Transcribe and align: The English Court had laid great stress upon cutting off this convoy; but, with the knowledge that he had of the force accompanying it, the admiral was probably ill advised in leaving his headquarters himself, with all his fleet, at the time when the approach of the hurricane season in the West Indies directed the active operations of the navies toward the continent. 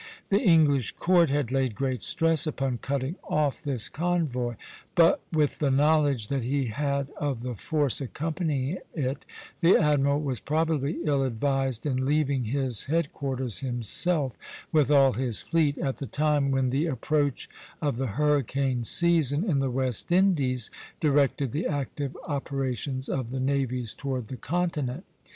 The 0.29 0.39
English 0.41 0.93
Court 0.93 1.29
had 1.29 1.51
laid 1.51 1.75
great 1.75 2.01
stress 2.01 2.47
upon 2.47 2.79
cutting 2.79 3.17
off 3.23 3.61
this 3.61 3.87
convoy; 3.87 4.55
but, 4.95 5.21
with 5.31 5.59
the 5.59 5.69
knowledge 5.69 6.27
that 6.29 6.41
he 6.41 6.65
had 6.69 7.09
of 7.17 7.43
the 7.43 7.53
force 7.53 8.01
accompanying 8.01 8.79
it, 8.95 9.25
the 9.59 9.77
admiral 9.77 10.19
was 10.19 10.39
probably 10.39 10.97
ill 11.03 11.23
advised 11.23 11.85
in 11.85 12.03
leaving 12.03 12.45
his 12.45 12.85
headquarters 12.85 13.59
himself, 13.59 14.35
with 14.71 14.89
all 14.89 15.13
his 15.13 15.43
fleet, 15.43 15.77
at 15.77 15.97
the 15.97 16.07
time 16.07 16.49
when 16.49 16.71
the 16.71 16.87
approach 16.87 17.47
of 17.79 17.97
the 17.97 18.07
hurricane 18.17 18.83
season 18.83 19.43
in 19.47 19.59
the 19.59 19.69
West 19.69 20.11
Indies 20.11 20.71
directed 20.99 21.51
the 21.51 21.67
active 21.67 22.17
operations 22.25 23.07
of 23.07 23.29
the 23.29 23.39
navies 23.39 23.93
toward 23.93 24.29
the 24.29 24.37
continent. 24.37 25.03